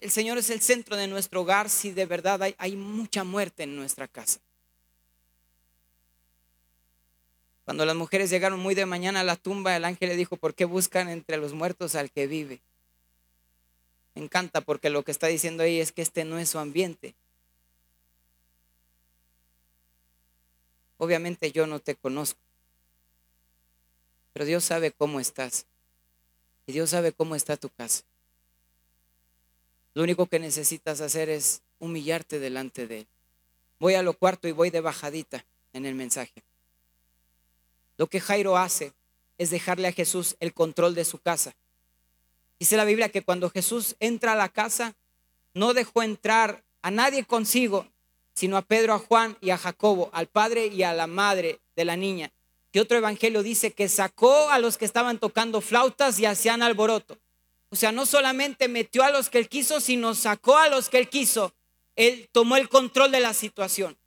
[0.01, 3.63] el Señor es el centro de nuestro hogar si de verdad hay, hay mucha muerte
[3.63, 4.41] en nuestra casa.
[7.63, 10.53] Cuando las mujeres llegaron muy de mañana a la tumba, el ángel le dijo, ¿por
[10.53, 12.61] qué buscan entre los muertos al que vive?
[14.15, 17.15] Me encanta porque lo que está diciendo ahí es que este no es su ambiente.
[20.97, 22.39] Obviamente yo no te conozco,
[24.31, 25.65] pero Dios sabe cómo estás.
[26.65, 28.03] Y Dios sabe cómo está tu casa.
[29.93, 33.07] Lo único que necesitas hacer es humillarte delante de Él.
[33.79, 36.43] Voy a lo cuarto y voy de bajadita en el mensaje.
[37.97, 38.93] Lo que Jairo hace
[39.37, 41.53] es dejarle a Jesús el control de su casa.
[42.63, 44.95] Dice la Biblia que cuando Jesús entra a la casa,
[45.53, 47.89] no dejó entrar a nadie consigo,
[48.33, 51.83] sino a Pedro, a Juan y a Jacobo, al padre y a la madre de
[51.83, 52.31] la niña.
[52.71, 57.17] Y otro evangelio dice que sacó a los que estaban tocando flautas y hacían alboroto.
[57.67, 60.99] O sea, no solamente metió a los que él quiso, sino sacó a los que
[60.99, 61.53] él quiso.
[61.97, 63.97] Él tomó el control de la situación.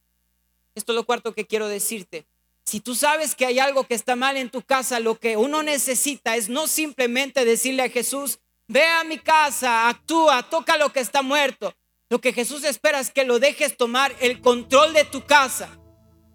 [0.75, 2.25] Esto es lo cuarto que quiero decirte.
[2.65, 5.63] Si tú sabes que hay algo que está mal en tu casa, lo que uno
[5.63, 11.01] necesita es no simplemente decirle a Jesús, Ve a mi casa, actúa, toca lo que
[11.01, 11.75] está muerto.
[12.09, 15.69] Lo que Jesús espera es que lo dejes tomar el control de tu casa.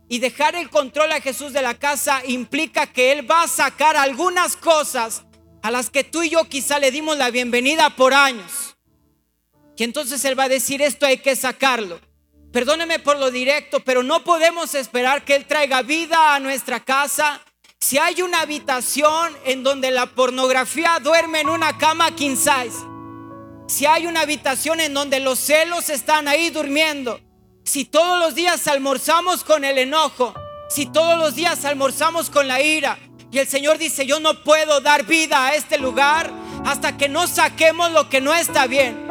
[0.07, 3.95] Y dejar el control a Jesús de la casa implica que Él va a sacar
[3.95, 5.23] algunas cosas
[5.61, 8.75] a las que tú y yo quizá le dimos la bienvenida por años.
[9.77, 11.99] Y entonces Él va a decir, esto hay que sacarlo.
[12.51, 17.41] Perdóneme por lo directo, pero no podemos esperar que Él traiga vida a nuestra casa
[17.81, 22.77] si hay una habitación en donde la pornografía duerme en una cama king size,
[23.67, 27.19] si hay una habitación en donde los celos están ahí durmiendo,
[27.65, 30.35] si todos los días almorzamos con el enojo,
[30.69, 32.99] si todos los días almorzamos con la ira,
[33.31, 36.31] y el Señor dice, yo no puedo dar vida a este lugar
[36.65, 39.07] hasta que no saquemos lo que no está bien.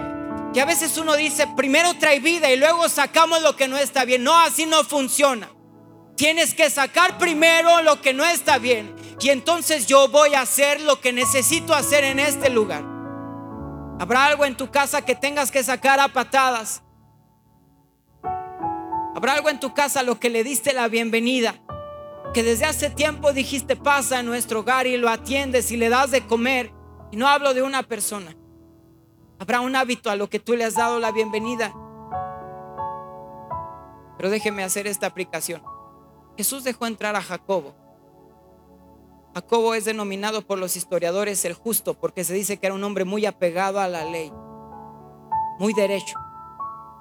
[0.55, 4.05] Y a veces uno dice, primero trae vida y luego sacamos lo que no está
[4.05, 4.23] bien.
[4.23, 5.49] No, así no funciona.
[6.21, 8.95] Tienes que sacar primero lo que no está bien.
[9.21, 12.85] Y entonces yo voy a hacer lo que necesito hacer en este lugar.
[13.99, 16.83] Habrá algo en tu casa que tengas que sacar a patadas.
[19.17, 21.55] Habrá algo en tu casa a lo que le diste la bienvenida.
[22.35, 26.11] que desde hace tiempo dijiste pasa en nuestro hogar y lo atiendes y le das
[26.11, 26.71] de comer.
[27.11, 28.37] Y no hablo de una persona.
[29.39, 31.73] Habrá un hábito a lo que tú le has dado la bienvenida.
[34.19, 35.63] Pero déjeme hacer esta aplicación.
[36.41, 37.75] Jesús dejó entrar a Jacobo.
[39.35, 43.05] Jacobo es denominado por los historiadores el justo porque se dice que era un hombre
[43.05, 44.33] muy apegado a la ley,
[45.59, 46.19] muy derecho.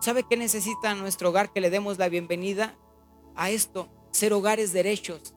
[0.02, 2.76] ¿Sabe qué necesita nuestro hogar que le demos la bienvenida
[3.34, 3.88] a esto?
[4.12, 5.34] Ser hogares derechos,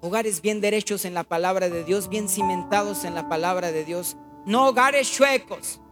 [0.00, 4.16] hogares bien derechos en la palabra de Dios, bien cimentados en la palabra de Dios,
[4.46, 5.82] no hogares chuecos.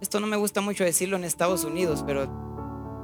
[0.00, 2.22] Esto no me gusta mucho decirlo en Estados Unidos, pero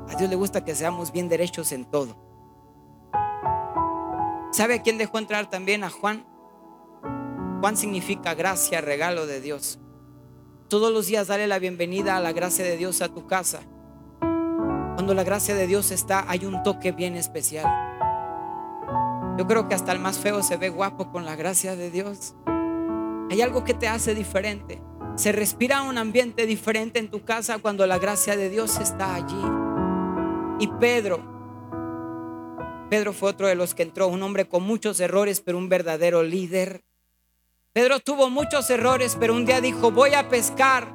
[0.08, 2.29] a Dios le gusta que seamos bien derechos en todo.
[4.52, 5.84] ¿Sabe a quién dejó entrar también?
[5.84, 6.26] A Juan.
[7.60, 9.78] Juan significa gracia, regalo de Dios.
[10.68, 13.60] Todos los días dale la bienvenida a la gracia de Dios a tu casa.
[14.20, 17.66] Cuando la gracia de Dios está, hay un toque bien especial.
[19.38, 22.34] Yo creo que hasta el más feo se ve guapo con la gracia de Dios.
[23.30, 24.82] Hay algo que te hace diferente.
[25.14, 29.42] Se respira un ambiente diferente en tu casa cuando la gracia de Dios está allí.
[30.58, 31.39] Y Pedro,
[32.90, 36.24] Pedro fue otro de los que entró, un hombre con muchos errores, pero un verdadero
[36.24, 36.82] líder.
[37.72, 40.92] Pedro tuvo muchos errores, pero un día dijo, voy a pescar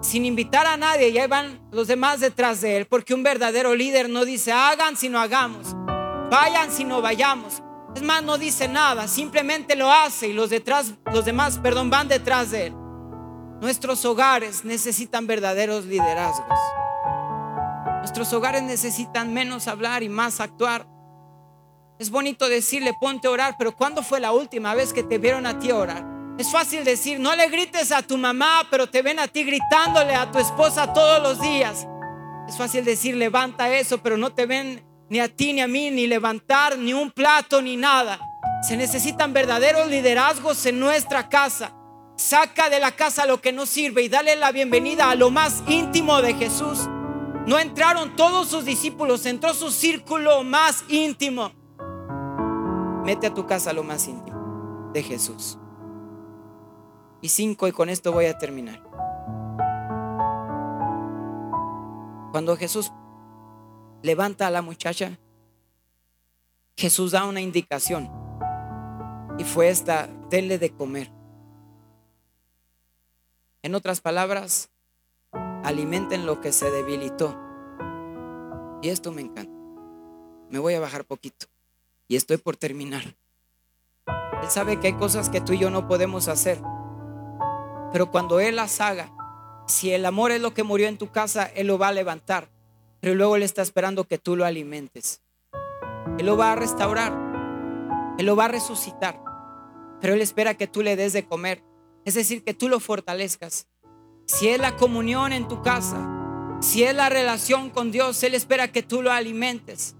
[0.00, 1.10] sin invitar a nadie.
[1.10, 4.96] Y ahí van los demás detrás de él, porque un verdadero líder no dice, hagan
[4.96, 5.74] si no hagamos,
[6.30, 7.62] vayan si no vayamos.
[7.94, 12.08] Es más, no dice nada, simplemente lo hace y los detrás, los demás, perdón, van
[12.08, 12.74] detrás de él.
[13.60, 16.58] Nuestros hogares necesitan verdaderos liderazgos.
[17.98, 20.93] Nuestros hogares necesitan menos hablar y más actuar.
[22.04, 25.46] Es bonito decirle, ponte a orar, pero ¿cuándo fue la última vez que te vieron
[25.46, 26.04] a ti orar?
[26.38, 30.14] Es fácil decir, no le grites a tu mamá, pero te ven a ti gritándole
[30.14, 31.86] a tu esposa todos los días.
[32.46, 35.90] Es fácil decir, levanta eso, pero no te ven ni a ti ni a mí,
[35.90, 38.20] ni levantar ni un plato ni nada.
[38.68, 41.74] Se necesitan verdaderos liderazgos en nuestra casa.
[42.18, 45.62] Saca de la casa lo que no sirve y dale la bienvenida a lo más
[45.68, 46.80] íntimo de Jesús.
[47.46, 51.63] No entraron todos sus discípulos, entró su círculo más íntimo.
[53.04, 55.58] Mete a tu casa lo más íntimo de Jesús.
[57.20, 58.82] Y cinco, y con esto voy a terminar.
[62.32, 62.90] Cuando Jesús
[64.02, 65.18] levanta a la muchacha,
[66.78, 68.10] Jesús da una indicación.
[69.36, 71.12] Y fue esta, denle de comer.
[73.62, 74.70] En otras palabras,
[75.62, 77.38] alimenten lo que se debilitó.
[78.80, 79.52] Y esto me encanta.
[80.48, 81.53] Me voy a bajar poquito
[82.08, 83.16] y estoy por terminar.
[84.06, 86.60] Él sabe que hay cosas que tú y yo no podemos hacer.
[87.92, 89.14] Pero cuando Él las haga,
[89.66, 92.50] si el amor es lo que murió en tu casa, Él lo va a levantar.
[93.00, 95.22] Pero luego Él está esperando que tú lo alimentes.
[96.18, 97.12] Él lo va a restaurar.
[98.18, 99.20] Él lo va a resucitar.
[100.00, 101.62] Pero Él espera que tú le des de comer.
[102.04, 103.68] Es decir, que tú lo fortalezcas.
[104.26, 108.72] Si es la comunión en tu casa, si es la relación con Dios, Él espera
[108.72, 109.96] que tú lo alimentes.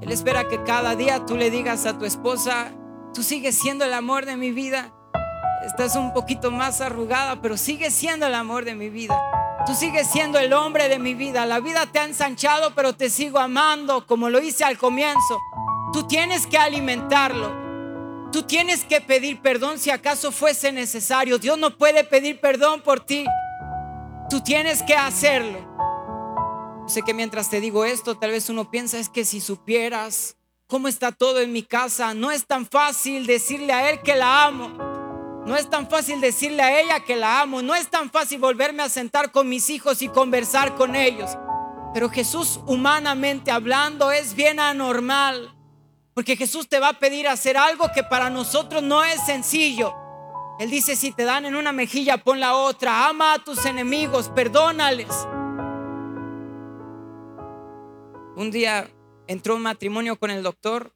[0.00, 2.72] Él espera que cada día tú le digas a tu esposa,
[3.14, 4.92] tú sigues siendo el amor de mi vida.
[5.64, 9.18] Estás un poquito más arrugada, pero sigues siendo el amor de mi vida.
[9.66, 11.46] Tú sigues siendo el hombre de mi vida.
[11.46, 15.40] La vida te ha ensanchado, pero te sigo amando como lo hice al comienzo.
[15.94, 17.50] Tú tienes que alimentarlo.
[18.30, 21.38] Tú tienes que pedir perdón si acaso fuese necesario.
[21.38, 23.24] Dios no puede pedir perdón por ti.
[24.28, 25.73] Tú tienes que hacerlo.
[26.86, 30.86] Sé que mientras te digo esto, tal vez uno piensa es que si supieras cómo
[30.88, 34.94] está todo en mi casa, no es tan fácil decirle a él que la amo.
[35.46, 37.62] No es tan fácil decirle a ella que la amo.
[37.62, 41.30] No es tan fácil volverme a sentar con mis hijos y conversar con ellos.
[41.92, 45.54] Pero Jesús, humanamente hablando, es bien anormal.
[46.14, 49.94] Porque Jesús te va a pedir hacer algo que para nosotros no es sencillo.
[50.58, 53.08] Él dice, si te dan en una mejilla, pon la otra.
[53.08, 55.08] Ama a tus enemigos, perdónales.
[58.36, 58.90] Un día
[59.28, 60.92] entró un matrimonio con el doctor.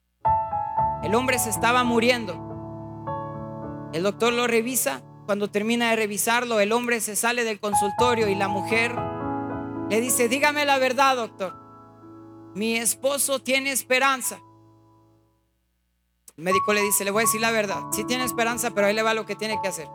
[1.04, 2.34] El hombre se estaba muriendo.
[3.92, 5.02] El doctor lo revisa.
[5.24, 8.96] Cuando termina de revisarlo, el hombre se sale del consultorio y la mujer
[9.88, 11.54] le dice, dígame la verdad, doctor.
[12.54, 14.40] Mi esposo tiene esperanza.
[16.36, 17.82] El médico le dice, le voy a decir la verdad.
[17.92, 19.88] Sí tiene esperanza, pero ahí le va lo que tiene que hacer.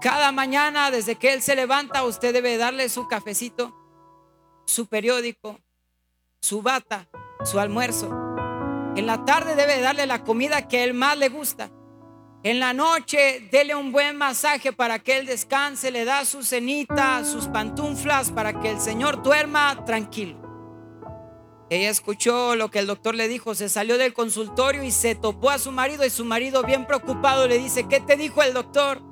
[0.00, 3.74] Cada mañana, desde que él se levanta, usted debe darle su cafecito,
[4.66, 5.58] su periódico,
[6.40, 7.08] su bata,
[7.44, 8.08] su almuerzo.
[8.96, 11.70] En la tarde debe darle la comida que él más le gusta.
[12.42, 17.24] En la noche dele un buen masaje para que él descanse, le da su cenita,
[17.24, 20.46] sus pantuflas para que el Señor duerma tranquilo.
[21.68, 25.50] Ella escuchó lo que el doctor le dijo, se salió del consultorio y se topó
[25.50, 29.02] a su marido y su marido bien preocupado le dice, ¿qué te dijo el doctor?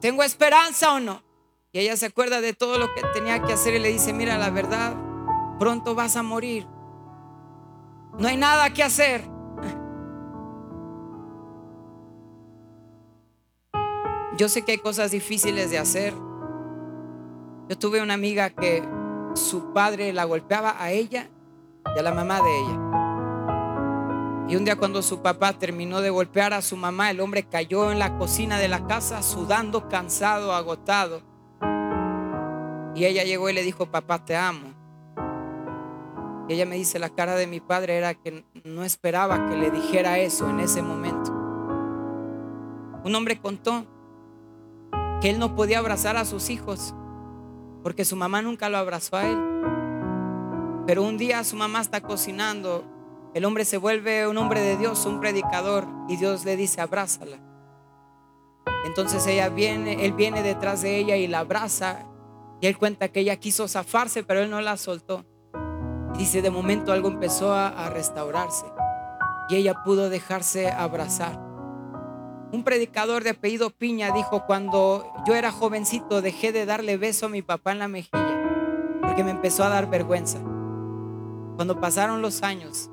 [0.00, 1.24] ¿Tengo esperanza o no?
[1.72, 4.38] Y ella se acuerda de todo lo que tenía que hacer y le dice, mira,
[4.38, 4.94] la verdad,
[5.58, 6.66] pronto vas a morir.
[8.18, 9.24] No hay nada que hacer.
[14.36, 16.12] Yo sé que hay cosas difíciles de hacer.
[17.68, 18.82] Yo tuve una amiga que
[19.34, 21.30] su padre la golpeaba a ella
[21.94, 22.80] y a la mamá de ella.
[24.48, 27.90] Y un día cuando su papá terminó de golpear a su mamá, el hombre cayó
[27.90, 31.22] en la cocina de la casa sudando, cansado, agotado.
[32.94, 34.83] Y ella llegó y le dijo, papá, te amo.
[36.48, 39.70] Y ella me dice, la cara de mi padre era que no esperaba que le
[39.70, 41.30] dijera eso en ese momento.
[43.04, 43.86] Un hombre contó
[45.20, 46.94] que él no podía abrazar a sus hijos
[47.84, 49.38] porque su mamá nunca lo abrazó a él.
[50.86, 52.82] Pero un día su mamá está cocinando,
[53.34, 57.38] el hombre se vuelve un hombre de Dios, un predicador, y Dios le dice, abrázala.
[58.86, 62.06] Entonces ella viene, él viene detrás de ella y la abraza,
[62.62, 65.26] y él cuenta que ella quiso zafarse, pero él no la soltó.
[66.16, 68.66] Dice, de momento algo empezó a, restaurarse,
[69.48, 71.38] y ella pudo dejarse abrazar.
[72.52, 77.28] Un predicador de apellido Piña dijo, cuando yo era jovencito dejé de darle beso a
[77.30, 80.38] mi papá en la mejilla, porque me empezó a dar vergüenza.
[81.56, 82.90] Cuando pasaron los años,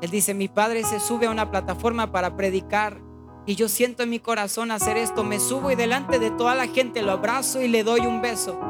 [0.00, 3.00] él dice, mi padre se sube a una plataforma para predicar
[3.46, 6.68] y yo siento en mi corazón hacer esto, me subo y delante de toda la
[6.68, 8.60] gente lo abrazo y le doy un beso.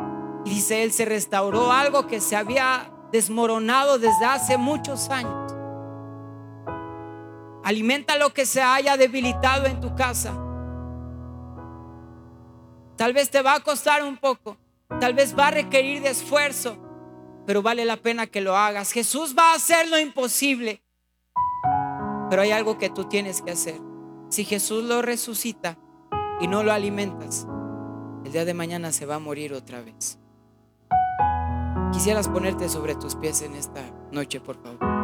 [0.44, 5.52] Y dice, él se restauró algo que se había desmoronado desde hace muchos años.
[7.64, 10.32] Alimenta lo que se haya debilitado en tu casa.
[12.96, 14.56] Tal vez te va a costar un poco,
[15.00, 16.76] tal vez va a requerir de esfuerzo,
[17.46, 18.92] pero vale la pena que lo hagas.
[18.92, 20.82] Jesús va a hacer lo imposible,
[22.28, 23.80] pero hay algo que tú tienes que hacer.
[24.28, 25.78] Si Jesús lo resucita
[26.40, 27.46] y no lo alimentas,
[28.24, 30.19] el día de mañana se va a morir otra vez.
[31.92, 33.82] Quisieras ponerte sobre tus pies en esta
[34.12, 35.00] noche, por favor.